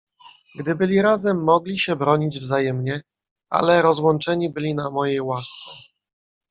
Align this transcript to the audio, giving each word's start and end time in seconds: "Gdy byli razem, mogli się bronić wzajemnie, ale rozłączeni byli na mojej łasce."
"Gdy 0.55 0.75
byli 0.75 1.01
razem, 1.01 1.43
mogli 1.43 1.77
się 1.77 1.95
bronić 1.95 2.39
wzajemnie, 2.39 3.01
ale 3.49 3.81
rozłączeni 3.81 4.49
byli 4.49 4.75
na 4.75 4.89
mojej 4.91 5.21
łasce." 5.21 5.71